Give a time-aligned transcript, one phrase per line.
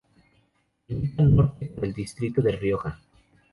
[0.87, 2.99] Limita norte con el Distrito de Rioja.